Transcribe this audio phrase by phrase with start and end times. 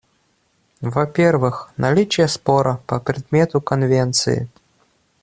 [0.81, 4.49] Во-первых, наличие спора по предмету Конвенции.